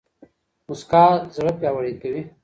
[0.67, 1.03] موسکا
[1.35, 2.21] زړه پياوړی کوي